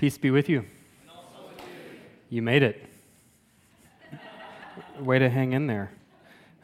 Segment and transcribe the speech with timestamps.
[0.00, 0.64] Peace be with you.
[2.30, 2.86] You made it.
[4.98, 5.92] Way to hang in there.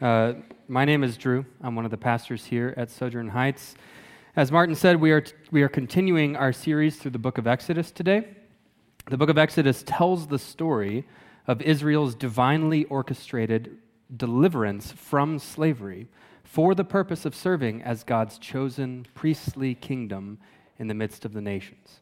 [0.01, 0.33] Uh,
[0.69, 1.45] my name is Drew.
[1.63, 3.75] I'm one of the pastors here at Sojourn Heights.
[4.37, 7.47] As Martin said, we are, t- we are continuing our series through the book of
[7.47, 8.27] Exodus today.
[9.11, 11.07] The book of Exodus tells the story
[11.47, 13.77] of Israel's divinely orchestrated
[14.17, 16.09] deliverance from slavery
[16.43, 20.39] for the purpose of serving as God's chosen priestly kingdom
[20.79, 22.01] in the midst of the nations.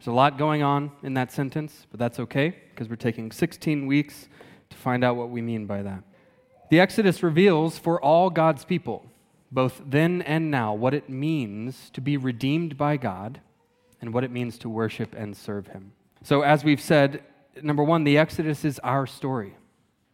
[0.00, 3.86] There's a lot going on in that sentence, but that's okay because we're taking 16
[3.86, 4.30] weeks
[4.70, 6.02] to find out what we mean by that.
[6.70, 9.04] The Exodus reveals for all God's people,
[9.52, 13.42] both then and now, what it means to be redeemed by God
[14.00, 15.92] and what it means to worship and serve Him.
[16.22, 17.22] So, as we've said,
[17.62, 19.54] number one, the Exodus is our story.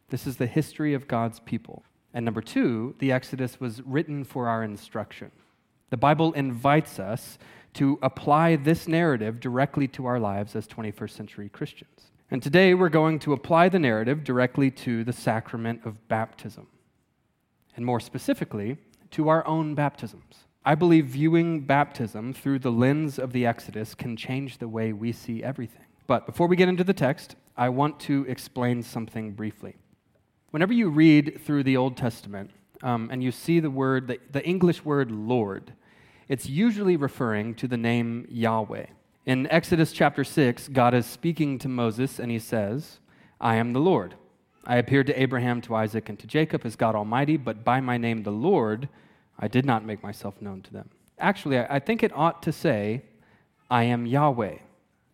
[0.08, 1.84] This is the history of God's people.
[2.12, 5.30] And number two, the Exodus was written for our instruction.
[5.90, 7.38] The Bible invites us
[7.76, 12.10] to apply this narrative directly to our lives as 21st century Christians.
[12.30, 16.66] And today we're going to apply the narrative directly to the sacrament of baptism,
[17.76, 18.78] and more specifically,
[19.12, 20.46] to our own baptisms.
[20.64, 25.12] I believe viewing baptism through the lens of the Exodus can change the way we
[25.12, 25.84] see everything.
[26.06, 29.76] But before we get into the text, I want to explain something briefly.
[30.50, 32.50] Whenever you read through the Old Testament
[32.82, 35.72] um, and you see the word, the, the English word Lord,
[36.28, 38.86] it's usually referring to the name Yahweh.
[39.24, 42.98] In Exodus chapter 6, God is speaking to Moses and he says,
[43.40, 44.14] I am the Lord.
[44.64, 47.96] I appeared to Abraham, to Isaac, and to Jacob as God Almighty, but by my
[47.96, 48.88] name, the Lord,
[49.38, 50.90] I did not make myself known to them.
[51.18, 53.02] Actually, I think it ought to say,
[53.70, 54.56] I am Yahweh.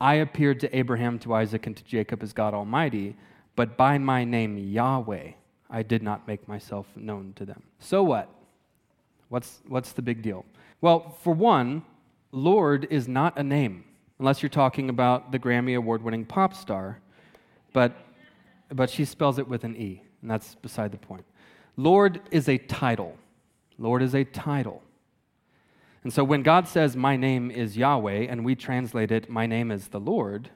[0.00, 3.16] I appeared to Abraham, to Isaac, and to Jacob as God Almighty,
[3.54, 5.32] but by my name, Yahweh,
[5.70, 7.62] I did not make myself known to them.
[7.78, 8.28] So what?
[9.28, 10.44] What's, what's the big deal?
[10.82, 11.84] Well, for one,
[12.32, 13.84] Lord is not a name,
[14.18, 17.00] unless you're talking about the Grammy Award winning pop star,
[17.72, 17.96] but,
[18.68, 21.24] but she spells it with an E, and that's beside the point.
[21.76, 23.16] Lord is a title.
[23.78, 24.82] Lord is a title.
[26.02, 29.70] And so when God says, My name is Yahweh, and we translate it, My name
[29.70, 30.50] is the Lord,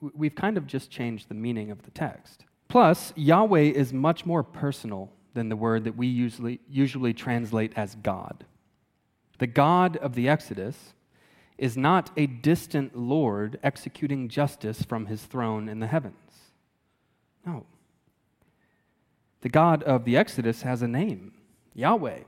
[0.00, 2.44] we've kind of just changed the meaning of the text.
[2.66, 7.94] Plus, Yahweh is much more personal than the word that we usually, usually translate as
[7.94, 8.44] God.
[9.40, 10.92] The God of the Exodus
[11.56, 16.14] is not a distant Lord executing justice from his throne in the heavens.
[17.46, 17.64] No.
[19.40, 21.32] The God of the Exodus has a name
[21.74, 22.20] Yahweh.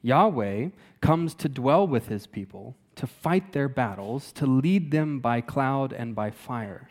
[0.00, 0.70] Yahweh
[1.02, 5.92] comes to dwell with his people, to fight their battles, to lead them by cloud
[5.92, 6.88] and by fire.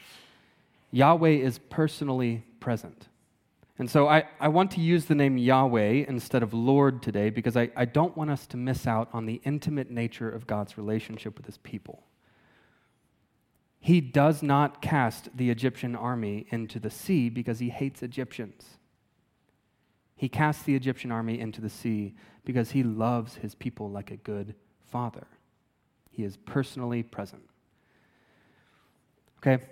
[0.92, 3.08] Yahweh is personally present.
[3.78, 7.58] And so I, I want to use the name Yahweh instead of Lord today because
[7.58, 11.36] I, I don't want us to miss out on the intimate nature of God's relationship
[11.36, 12.04] with his people.
[13.82, 18.78] He does not cast the Egyptian army into the sea because he hates Egyptians.
[20.16, 22.16] He casts the Egyptian army into the sea
[22.46, 24.56] because he loves his people like a good
[24.90, 25.28] father.
[26.10, 27.44] He is personally present.
[29.40, 29.64] Okay?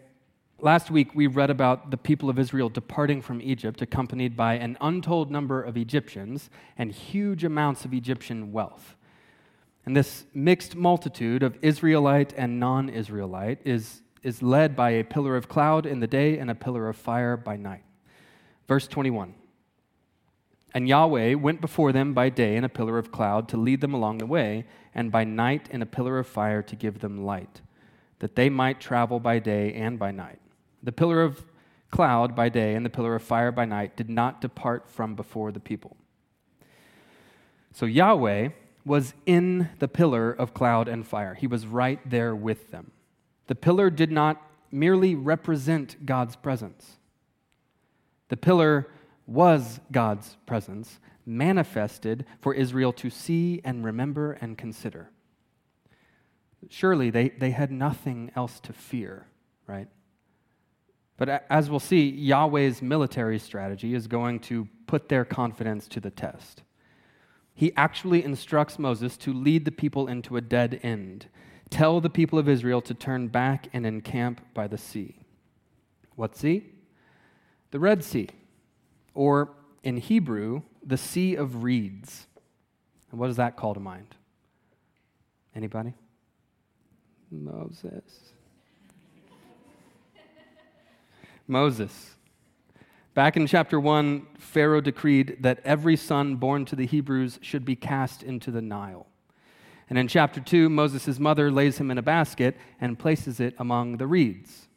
[0.64, 4.78] Last week, we read about the people of Israel departing from Egypt, accompanied by an
[4.80, 8.96] untold number of Egyptians and huge amounts of Egyptian wealth.
[9.86, 15.36] And this mixed multitude of Israelite and non Israelite is, is led by a pillar
[15.36, 17.84] of cloud in the day and a pillar of fire by night.
[18.66, 19.34] Verse 21
[20.74, 23.94] And Yahweh went before them by day in a pillar of cloud to lead them
[23.94, 24.64] along the way,
[24.96, 27.60] and by night in a pillar of fire to give them light,
[28.20, 30.40] that they might travel by day and by night.
[30.84, 31.46] The pillar of
[31.92, 35.52] cloud by day and the pillar of fire by night did not depart from before
[35.52, 35.96] the people.
[37.72, 38.50] So Yahweh
[38.86, 42.92] was in the pillar of cloud and fire, he was right there with them.
[43.48, 44.42] The pillar did not
[44.72, 46.98] merely represent God's presence,
[48.30, 48.90] the pillar
[49.26, 55.10] was God's presence manifested for Israel to see and remember and consider.
[56.70, 59.28] Surely they, they had nothing else to fear,
[59.68, 59.88] right?
[61.18, 66.10] But as we'll see, Yahweh's military strategy is going to put their confidence to the
[66.10, 66.64] test.
[67.54, 71.28] He actually instructs Moses to lead the people into a dead end.
[71.70, 75.20] Tell the people of Israel to turn back and encamp by the sea.
[76.16, 76.66] What sea?
[77.72, 78.30] The Red Sea,
[79.16, 79.50] or
[79.84, 82.28] in Hebrew, the Sea of Reeds.
[83.10, 84.16] And what does that call to mind?
[85.56, 85.94] Anybody?
[87.32, 88.33] Moses.
[91.48, 92.16] Moses.
[93.14, 97.76] Back in chapter 1, Pharaoh decreed that every son born to the Hebrews should be
[97.76, 99.08] cast into the Nile.
[99.90, 103.98] And in chapter 2, Moses' mother lays him in a basket and places it among
[103.98, 104.68] the reeds.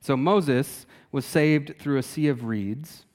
[0.00, 3.06] So Moses was saved through a sea of reeds,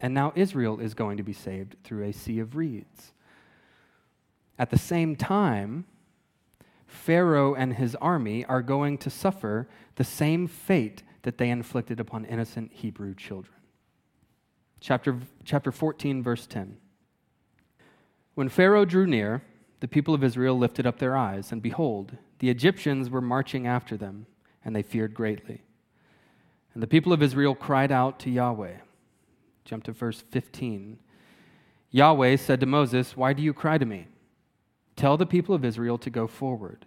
[0.00, 3.12] and now Israel is going to be saved through a sea of reeds.
[4.58, 5.86] At the same time,
[6.86, 12.24] Pharaoh and his army are going to suffer the same fate that they inflicted upon
[12.24, 13.54] innocent Hebrew children.
[14.80, 16.76] Chapter, chapter 14, verse 10.
[18.34, 19.42] When Pharaoh drew near,
[19.80, 23.96] the people of Israel lifted up their eyes, and behold, the Egyptians were marching after
[23.96, 24.26] them,
[24.64, 25.62] and they feared greatly.
[26.72, 28.76] And the people of Israel cried out to Yahweh.
[29.64, 30.98] Jump to verse 15.
[31.90, 34.06] Yahweh said to Moses, Why do you cry to me?
[34.96, 36.86] Tell the people of Israel to go forward.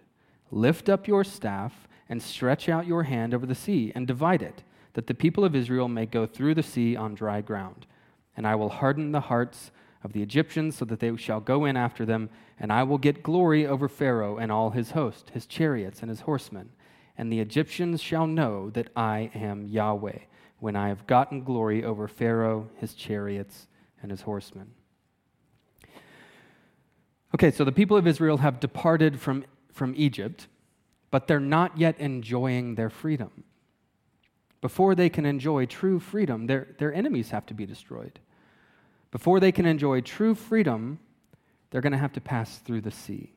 [0.50, 4.62] Lift up your staff and stretch out your hand over the sea and divide it,
[4.94, 7.86] that the people of Israel may go through the sea on dry ground.
[8.36, 9.70] And I will harden the hearts
[10.02, 12.28] of the Egyptians so that they shall go in after them,
[12.60, 16.20] and I will get glory over Pharaoh and all his host, his chariots and his
[16.20, 16.70] horsemen.
[17.16, 20.18] And the Egyptians shall know that I am Yahweh,
[20.58, 23.66] when I have gotten glory over Pharaoh, his chariots,
[24.02, 24.72] and his horsemen.
[27.34, 30.46] Okay, so the people of Israel have departed from, from Egypt,
[31.14, 33.44] but they're not yet enjoying their freedom.
[34.60, 38.18] Before they can enjoy true freedom, their, their enemies have to be destroyed.
[39.12, 40.98] Before they can enjoy true freedom,
[41.70, 43.32] they're going to have to pass through the sea.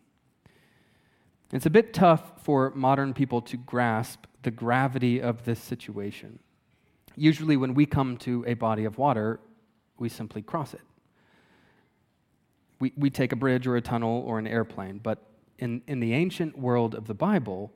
[1.54, 6.40] It's a bit tough for modern people to grasp the gravity of this situation.
[7.16, 9.40] Usually, when we come to a body of water,
[10.00, 10.82] we simply cross it
[12.80, 15.24] we, we take a bridge or a tunnel or an airplane, but
[15.60, 17.72] in, in the ancient world of the Bible,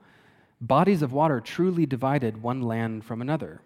[0.60, 3.62] bodies of water truly divided one land from another.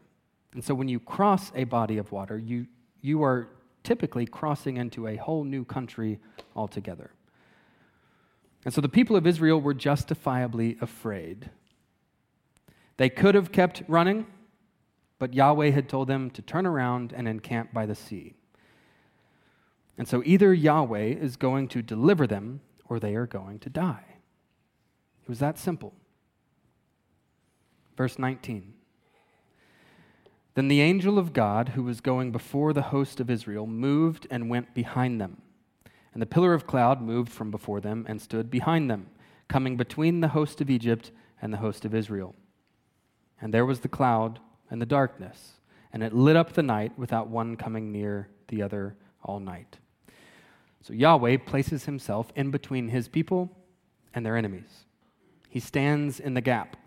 [0.54, 2.68] And so when you cross a body of water, you,
[3.02, 3.50] you are
[3.84, 6.20] typically crossing into a whole new country
[6.56, 7.12] altogether.
[8.64, 11.52] And so the people of Israel were justifiably afraid.
[12.98, 14.26] They could have kept running,
[15.20, 18.34] but Yahweh had told them to turn around and encamp by the sea.
[19.98, 24.06] And so either Yahweh is going to deliver them or they are going to die.
[25.24, 25.94] It was that simple.
[27.98, 28.74] Verse 19.
[30.54, 34.50] Then the angel of God, who was going before the host of Israel, moved and
[34.50, 35.42] went behind them.
[36.14, 39.08] And the pillar of cloud moved from before them and stood behind them,
[39.50, 41.12] coming between the host of Egypt
[41.42, 42.36] and the host of Israel.
[43.42, 44.40] And there was the cloud
[44.70, 45.60] and the darkness,
[45.92, 49.78] and it lit up the night without one coming near the other all night.
[50.86, 53.50] So Yahweh places himself in between his people
[54.14, 54.86] and their enemies.
[55.50, 56.78] He stands in the gap.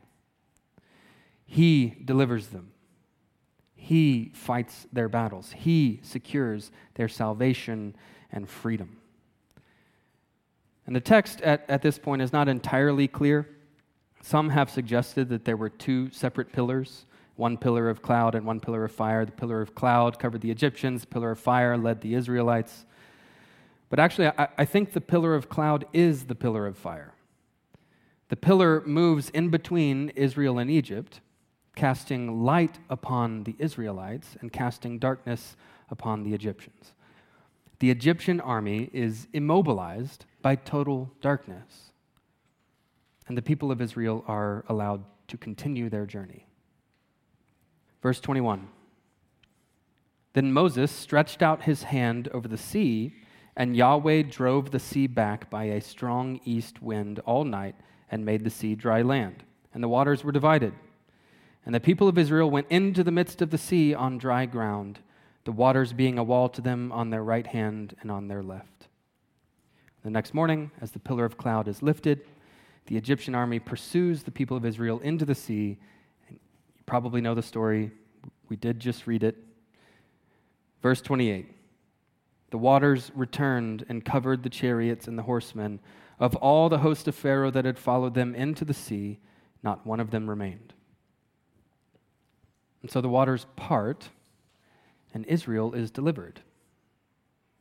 [1.44, 2.70] He delivers them.
[3.74, 5.50] He fights their battles.
[5.50, 7.96] He secures their salvation
[8.30, 8.98] and freedom.
[10.86, 13.48] And the text at, at this point is not entirely clear.
[14.22, 17.04] Some have suggested that there were two separate pillars
[17.34, 19.24] one pillar of cloud and one pillar of fire.
[19.24, 22.84] The pillar of cloud covered the Egyptians, the pillar of fire led the Israelites.
[23.88, 27.14] But actually, I, I think the pillar of cloud is the pillar of fire.
[28.28, 31.20] The pillar moves in between Israel and Egypt,
[31.74, 35.56] casting light upon the Israelites and casting darkness
[35.90, 36.92] upon the Egyptians.
[37.78, 41.92] The Egyptian army is immobilized by total darkness,
[43.28, 46.46] and the people of Israel are allowed to continue their journey.
[48.02, 48.68] Verse 21
[50.32, 53.14] Then Moses stretched out his hand over the sea
[53.58, 57.74] and Yahweh drove the sea back by a strong east wind all night
[58.08, 59.42] and made the sea dry land,
[59.74, 60.72] and the waters were divided.
[61.66, 65.00] And the people of Israel went into the midst of the sea on dry ground,
[65.44, 68.86] the waters being a wall to them on their right hand and on their left.
[70.04, 72.20] The next morning, as the pillar of cloud is lifted,
[72.86, 75.78] the Egyptian army pursues the people of Israel into the sea.
[76.28, 76.38] And
[76.76, 77.90] you probably know the story.
[78.48, 79.36] We did just read it.
[80.80, 81.57] Verse 28.
[82.50, 85.80] The waters returned and covered the chariots and the horsemen.
[86.18, 89.18] Of all the host of Pharaoh that had followed them into the sea,
[89.62, 90.72] not one of them remained.
[92.82, 94.08] And so the waters part,
[95.12, 96.40] and Israel is delivered.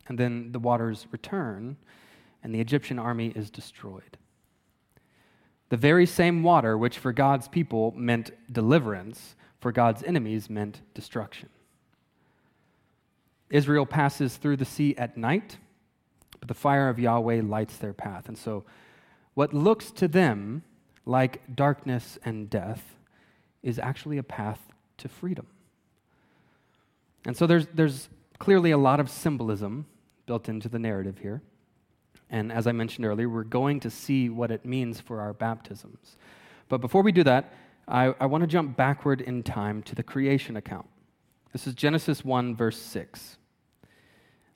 [0.08, 1.78] And then the waters return,
[2.44, 4.18] and the Egyptian army is destroyed.
[5.70, 11.50] The very same water which for God's people meant deliverance, for God's enemies meant destruction.
[13.50, 15.58] Israel passes through the sea at night,
[16.40, 18.28] but the fire of Yahweh lights their path.
[18.28, 18.64] And so,
[19.34, 20.64] what looks to them
[21.06, 22.96] like darkness and death
[23.64, 24.60] is actually a path
[24.98, 25.48] to freedom.
[27.26, 29.86] And so, there's, there's clearly a lot of symbolism
[30.26, 31.42] built into the narrative here.
[32.30, 36.18] And as I mentioned earlier, we're going to see what it means for our baptisms.
[36.68, 37.54] But before we do that,
[37.88, 40.88] I, I want to jump backward in time to the creation account.
[41.54, 43.38] This is Genesis 1, verse 6.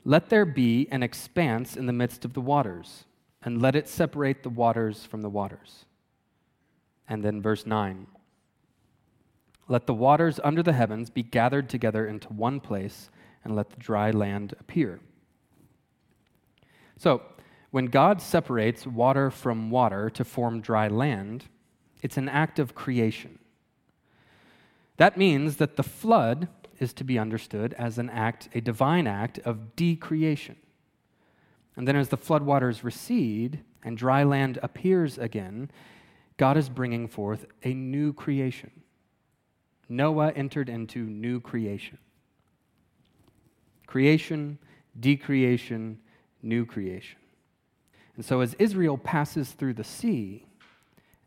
[0.03, 3.05] Let there be an expanse in the midst of the waters,
[3.43, 5.86] and let it separate the waters from the waters.
[7.07, 8.07] And then verse 9
[9.67, 13.10] Let the waters under the heavens be gathered together into one place,
[13.43, 15.00] and let the dry land appear.
[16.98, 17.21] So,
[17.71, 21.45] when God separates water from water to form dry land,
[22.01, 23.39] it's an act of creation.
[24.98, 26.50] That means that the flood
[26.81, 30.55] is to be understood as an act, a divine act of decreation.
[31.77, 35.71] And then as the floodwaters recede and dry land appears again,
[36.38, 38.71] God is bringing forth a new creation.
[39.88, 42.00] Noah entered into new creation.
[43.85, 44.57] Creation,
[45.00, 46.00] decreation,
[46.41, 47.19] new creation.
[48.15, 50.47] And so as Israel passes through the sea,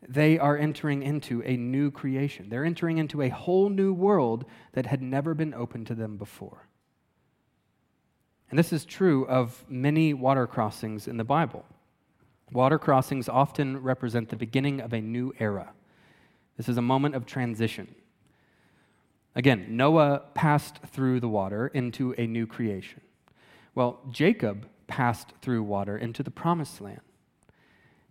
[0.07, 2.49] they are entering into a new creation.
[2.49, 6.67] They're entering into a whole new world that had never been open to them before.
[8.49, 11.65] And this is true of many water crossings in the Bible.
[12.51, 15.73] Water crossings often represent the beginning of a new era.
[16.57, 17.95] This is a moment of transition.
[19.35, 23.01] Again, Noah passed through the water into a new creation.
[23.73, 27.01] Well, Jacob passed through water into the promised land.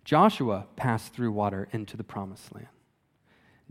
[0.05, 2.67] Joshua passed through water into the promised land.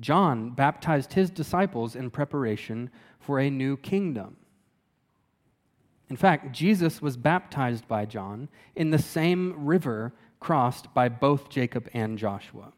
[0.00, 4.36] John baptized his disciples in preparation for a new kingdom.
[6.10, 11.88] In fact, Jesus was baptized by John in the same river crossed by both Jacob
[11.94, 12.72] and Joshua.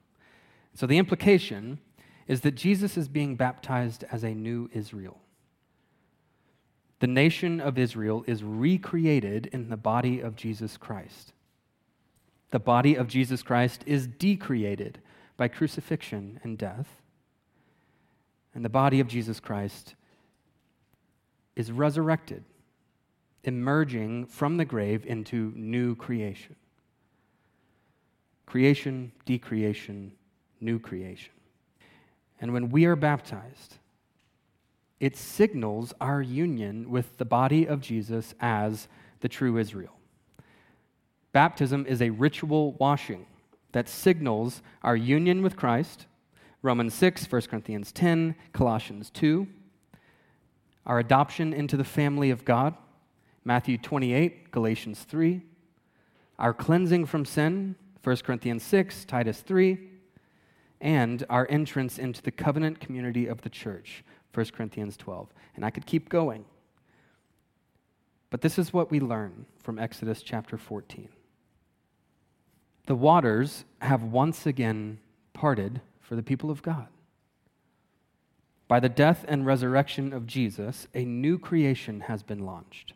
[0.74, 1.80] So the implication
[2.28, 5.18] is that Jesus is being baptized as a new Israel.
[7.00, 11.32] The nation of Israel is recreated in the body of Jesus Christ.
[12.56, 14.98] The body of Jesus Christ is decreated
[15.36, 16.88] by crucifixion and death.
[18.54, 19.94] And the body of Jesus Christ
[21.54, 22.44] is resurrected,
[23.44, 26.56] emerging from the grave into new creation.
[28.46, 30.12] Creation, decreation,
[30.58, 31.34] new creation.
[32.40, 33.76] And when we are baptized,
[34.98, 38.88] it signals our union with the body of Jesus as
[39.20, 39.95] the true Israel.
[41.36, 43.26] Baptism is a ritual washing
[43.72, 46.06] that signals our union with Christ.
[46.62, 49.46] Romans 6, 1 Corinthians 10, Colossians 2.
[50.86, 52.74] Our adoption into the family of God.
[53.44, 55.42] Matthew 28, Galatians 3.
[56.38, 57.76] Our cleansing from sin.
[58.02, 59.78] 1 Corinthians 6, Titus 3.
[60.80, 64.04] And our entrance into the covenant community of the church.
[64.32, 65.28] 1 Corinthians 12.
[65.54, 66.46] And I could keep going.
[68.30, 71.10] But this is what we learn from Exodus chapter 14.
[72.86, 74.98] The waters have once again
[75.32, 76.86] parted for the people of God.
[78.68, 82.94] By the death and resurrection of Jesus, a new creation has been launched.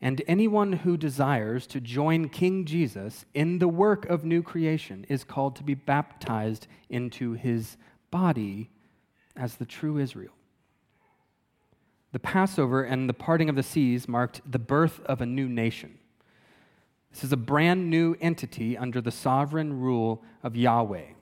[0.00, 5.24] And anyone who desires to join King Jesus in the work of new creation is
[5.24, 7.76] called to be baptized into his
[8.10, 8.70] body
[9.36, 10.32] as the true Israel.
[12.12, 15.98] The Passover and the parting of the seas marked the birth of a new nation.
[17.12, 21.12] This is a brand new entity under the sovereign rule of Yahweh,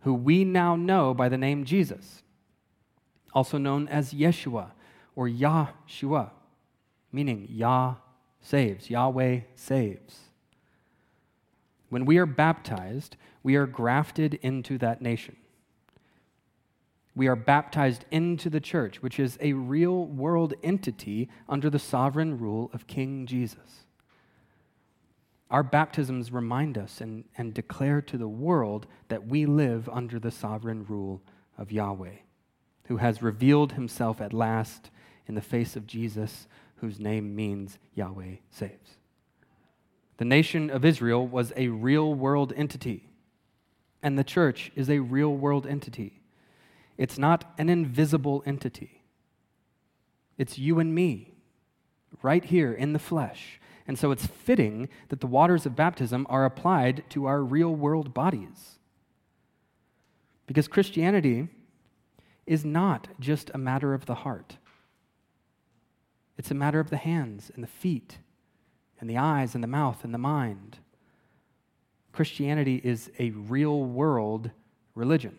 [0.00, 2.22] who we now know by the name Jesus,
[3.32, 4.72] also known as Yeshua
[5.14, 6.30] or Yahshua,
[7.12, 7.94] meaning Yah
[8.40, 10.18] saves, Yahweh saves.
[11.88, 15.36] When we are baptized, we are grafted into that nation.
[17.14, 22.38] We are baptized into the church, which is a real world entity under the sovereign
[22.38, 23.84] rule of King Jesus.
[25.50, 30.30] Our baptisms remind us and, and declare to the world that we live under the
[30.30, 31.22] sovereign rule
[31.56, 32.16] of Yahweh,
[32.84, 34.90] who has revealed himself at last
[35.26, 38.96] in the face of Jesus, whose name means Yahweh saves.
[40.18, 43.08] The nation of Israel was a real world entity,
[44.02, 46.20] and the church is a real world entity.
[46.98, 49.02] It's not an invisible entity,
[50.36, 51.32] it's you and me,
[52.22, 56.44] right here in the flesh and so it's fitting that the waters of baptism are
[56.44, 58.78] applied to our real world bodies.
[60.46, 61.48] Because Christianity
[62.46, 64.58] is not just a matter of the heart,
[66.36, 68.18] it's a matter of the hands and the feet
[69.00, 70.78] and the eyes and the mouth and the mind.
[72.12, 74.50] Christianity is a real world
[74.94, 75.38] religion.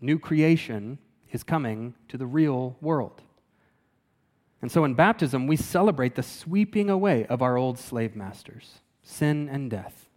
[0.00, 0.98] New creation
[1.30, 3.22] is coming to the real world.
[4.62, 8.78] And so in baptism, we celebrate the sweeping away of our old slave masters.
[9.02, 10.08] sin and death.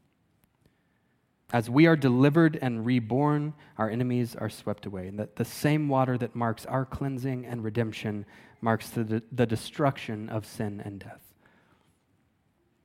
[1.52, 5.08] As we are delivered and reborn, our enemies are swept away.
[5.08, 8.26] And that the same water that marks our cleansing and redemption
[8.62, 11.34] marks the, the destruction of sin and death.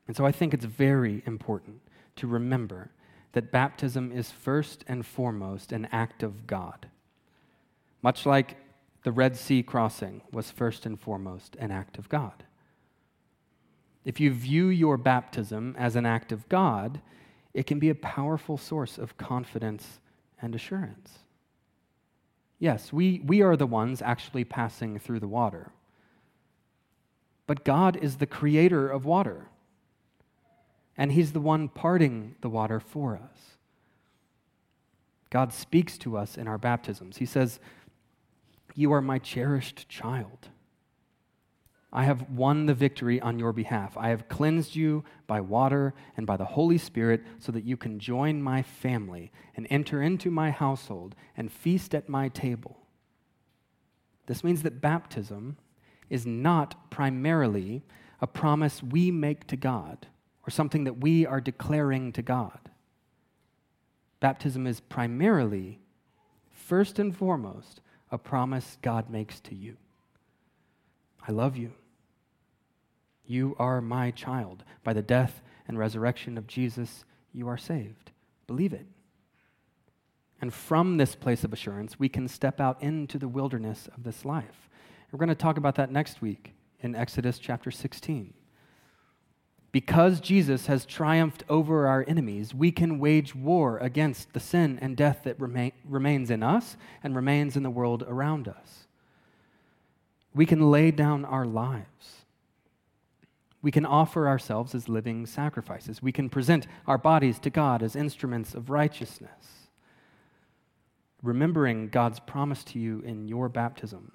[0.06, 1.80] And so I think it's very important
[2.16, 2.90] to remember
[3.32, 6.88] that baptism is first and foremost an act of God.
[8.02, 8.56] Much like
[9.02, 12.44] the Red Sea crossing was first and foremost an act of God.
[14.04, 17.00] If you view your baptism as an act of God,
[17.52, 20.00] it can be a powerful source of confidence
[20.40, 21.18] and assurance.
[22.58, 25.72] Yes, we, we are the ones actually passing through the water.
[27.46, 29.48] But God is the creator of water,
[30.96, 33.56] and He's the one parting the water for us.
[35.30, 37.16] God speaks to us in our baptisms.
[37.16, 37.60] He says,
[38.74, 40.48] You are my cherished child.
[41.92, 43.96] I have won the victory on your behalf.
[43.96, 47.98] I have cleansed you by water and by the Holy Spirit so that you can
[47.98, 52.78] join my family and enter into my household and feast at my table.
[54.26, 55.56] This means that baptism
[56.08, 57.82] is not primarily
[58.20, 60.06] a promise we make to God
[60.46, 62.70] or something that we are declaring to God.
[64.20, 65.80] Baptism is primarily,
[66.52, 69.76] first and foremost, a promise God makes to you.
[71.26, 71.72] I love you.
[73.26, 74.64] You are my child.
[74.82, 78.10] By the death and resurrection of Jesus, you are saved.
[78.46, 78.86] Believe it.
[80.40, 84.24] And from this place of assurance, we can step out into the wilderness of this
[84.24, 84.68] life.
[85.12, 88.32] We're going to talk about that next week in Exodus chapter 16.
[89.72, 94.96] Because Jesus has triumphed over our enemies, we can wage war against the sin and
[94.96, 98.86] death that remain, remains in us and remains in the world around us.
[100.34, 102.20] We can lay down our lives
[103.62, 106.02] we can offer ourselves as living sacrifices.
[106.02, 109.68] We can present our bodies to God as instruments of righteousness.
[111.22, 114.12] Remembering God's promise to you in your baptism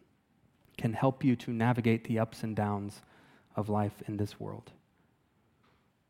[0.78, 3.02] can help you to navigate the ups and downs
[3.56, 4.72] of life in this world.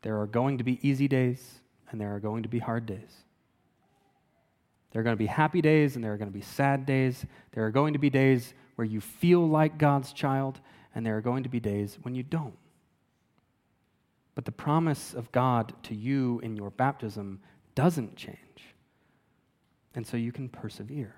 [0.05, 3.23] There are going to be easy days, and there are going to be hard days.
[4.91, 7.25] There are going to be happy days, and there are going to be sad days.
[7.53, 10.59] There are going to be days where you feel like God's child,
[10.93, 12.53] and there are going to be days when you don't.
[14.35, 17.39] But the promise of God to you in your baptism
[17.73, 18.37] doesn't change.
[19.95, 21.15] And so you can persevere.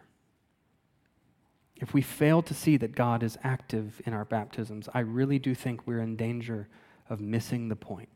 [1.75, 5.53] If we fail to see that God is active in our baptisms, I really do
[5.53, 6.69] think we're in danger
[7.09, 8.07] of missing the point.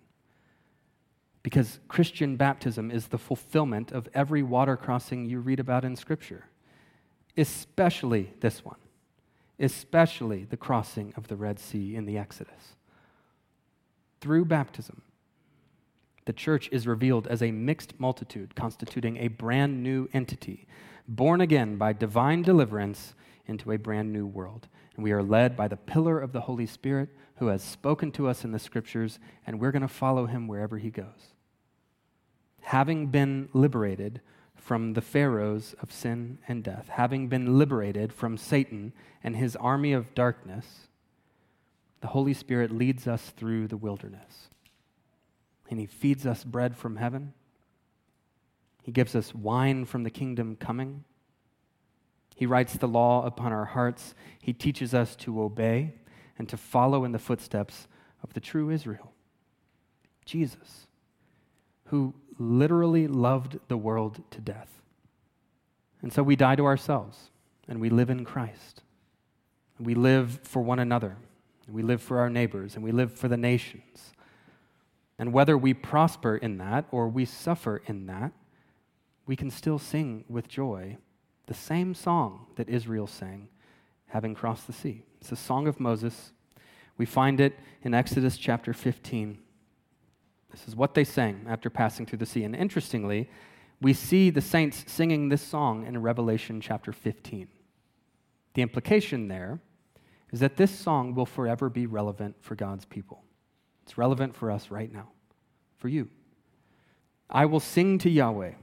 [1.43, 6.45] Because Christian baptism is the fulfillment of every water crossing you read about in Scripture,
[7.35, 8.79] especially this one,
[9.59, 12.75] especially the crossing of the Red Sea in the Exodus
[14.21, 15.01] through baptism,
[16.25, 20.67] the church is revealed as a mixed multitude constituting a brand new entity,
[21.07, 23.15] born again by divine deliverance
[23.47, 24.67] into a brand new world.
[24.95, 27.09] And we are led by the pillar of the Holy Spirit
[27.41, 30.77] who has spoken to us in the scriptures, and we're going to follow him wherever
[30.77, 31.33] he goes.
[32.61, 34.21] Having been liberated
[34.55, 39.91] from the pharaohs of sin and death, having been liberated from Satan and his army
[39.91, 40.87] of darkness,
[42.01, 44.49] the Holy Spirit leads us through the wilderness.
[45.67, 47.33] And He feeds us bread from heaven.
[48.83, 51.05] He gives us wine from the kingdom coming.
[52.35, 54.13] He writes the law upon our hearts.
[54.39, 55.95] He teaches us to obey
[56.41, 57.87] and to follow in the footsteps
[58.23, 59.13] of the true Israel,
[60.25, 60.87] Jesus,
[61.85, 64.81] who literally loved the world to death.
[66.01, 67.29] And so we die to ourselves
[67.67, 68.81] and we live in Christ.
[69.79, 71.15] We live for one another
[71.71, 74.13] we live for our neighbors, and we live for the nations.
[75.17, 78.31] And whether we prosper in that or we suffer in that,
[79.25, 80.97] we can still sing with joy
[81.45, 83.47] the same song that Israel sang
[84.11, 85.03] having crossed the sea.
[85.19, 86.31] It's a song of Moses.
[86.97, 89.37] We find it in Exodus chapter 15.
[90.51, 92.43] This is what they sang after passing through the sea.
[92.43, 93.29] And interestingly,
[93.81, 97.47] we see the saints singing this song in Revelation chapter 15.
[98.53, 99.59] The implication there
[100.31, 103.23] is that this song will forever be relevant for God's people.
[103.83, 105.09] It's relevant for us right now,
[105.77, 106.09] for you.
[107.29, 108.53] I will sing to Yahweh,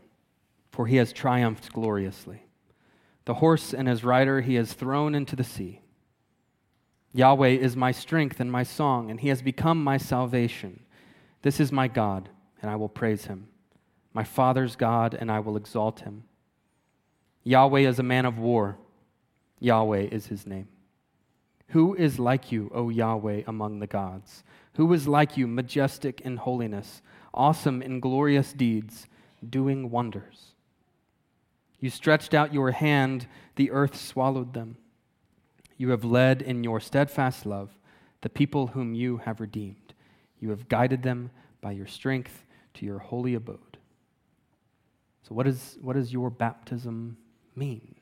[0.70, 2.42] for he has triumphed gloriously.
[3.29, 5.83] The horse and his rider he has thrown into the sea.
[7.12, 10.81] Yahweh is my strength and my song, and he has become my salvation.
[11.43, 12.31] This is my God,
[12.62, 13.49] and I will praise him.
[14.14, 16.25] My Father's God, and I will exalt him.
[17.45, 18.79] Yahweh is a man of war.
[19.61, 20.69] Yahweh is his name.
[21.73, 24.43] Who is like you, O Yahweh, among the gods?
[24.77, 27.03] Who is like you, majestic in holiness,
[27.35, 29.07] awesome in glorious deeds,
[29.47, 30.55] doing wonders.
[31.81, 34.77] You stretched out your hand, the earth swallowed them.
[35.77, 37.71] You have led in your steadfast love
[38.21, 39.95] the people whom you have redeemed.
[40.41, 43.79] You have guided them by your strength to your holy abode.
[45.23, 47.17] So, what, is, what does your baptism
[47.55, 47.95] mean?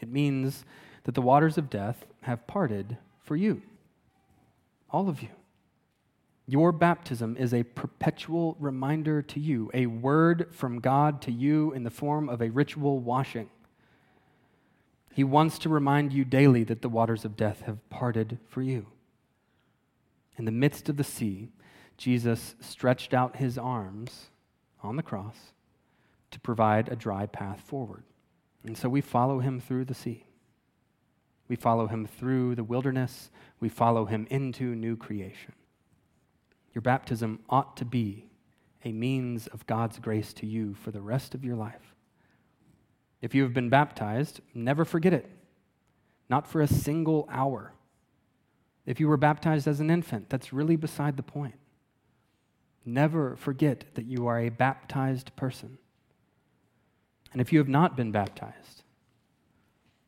[0.00, 0.64] It means
[1.04, 3.62] that the waters of death have parted for you,
[4.90, 5.28] all of you.
[6.46, 11.84] Your baptism is a perpetual reminder to you, a word from God to you in
[11.84, 13.48] the form of a ritual washing.
[15.12, 18.86] He wants to remind you daily that the waters of death have parted for you.
[20.36, 21.50] In the midst of the sea,
[21.96, 24.30] Jesus stretched out his arms
[24.82, 25.36] on the cross
[26.32, 28.02] to provide a dry path forward.
[28.64, 30.24] And so we follow him through the sea.
[31.46, 33.30] We follow him through the wilderness.
[33.60, 35.52] We follow him into new creation.
[36.74, 38.26] Your baptism ought to be
[38.84, 41.94] a means of God's grace to you for the rest of your life.
[43.20, 45.30] If you have been baptized, never forget it,
[46.28, 47.72] not for a single hour.
[48.84, 51.54] If you were baptized as an infant, that's really beside the point.
[52.84, 55.78] Never forget that you are a baptized person.
[57.32, 58.82] And if you have not been baptized,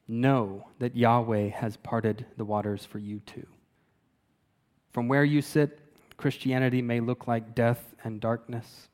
[0.08, 3.46] know that Yahweh has parted the waters for you too.
[4.90, 5.78] From where you sit,
[6.16, 8.88] Christianity may look like death and darkness,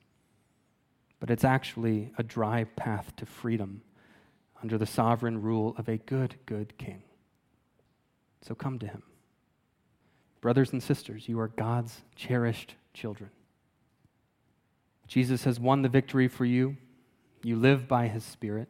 [1.19, 3.83] but it's actually a dry path to freedom
[4.63, 7.03] under the sovereign rule of a good, good king.
[8.43, 9.03] So come to him.
[10.41, 13.31] Brothers and sisters, you are God's cherished children.
[15.07, 16.77] Jesus has won the victory for you.
[17.43, 18.69] You live by his Spirit.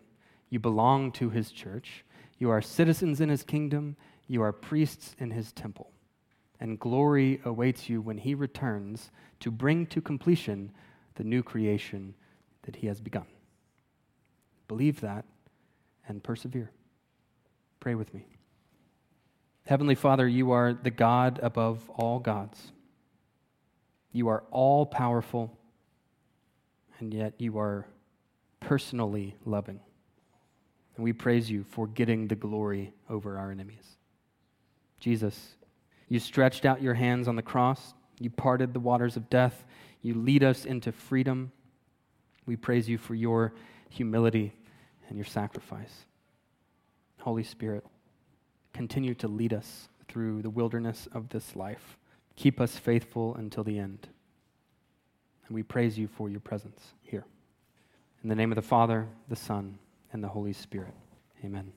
[0.48, 2.04] You belong to his church.
[2.38, 3.96] You are citizens in his kingdom.
[4.26, 5.92] You are priests in his temple
[6.60, 10.72] and glory awaits you when he returns to bring to completion
[11.14, 12.14] the new creation
[12.62, 13.26] that he has begun.
[14.68, 15.24] Believe that
[16.06, 16.70] and persevere.
[17.80, 18.26] Pray with me.
[19.66, 22.72] Heavenly Father, you are the God above all gods.
[24.12, 25.56] You are all powerful,
[26.98, 27.86] and yet you are
[28.58, 29.80] personally loving.
[30.96, 33.96] And we praise you for getting the glory over our enemies.
[34.98, 35.54] Jesus,
[36.10, 37.94] you stretched out your hands on the cross.
[38.18, 39.64] You parted the waters of death.
[40.02, 41.52] You lead us into freedom.
[42.46, 43.54] We praise you for your
[43.88, 44.52] humility
[45.08, 46.04] and your sacrifice.
[47.20, 47.86] Holy Spirit,
[48.74, 51.96] continue to lead us through the wilderness of this life.
[52.34, 54.08] Keep us faithful until the end.
[55.46, 57.24] And we praise you for your presence here.
[58.24, 59.78] In the name of the Father, the Son,
[60.12, 60.94] and the Holy Spirit.
[61.44, 61.72] Amen.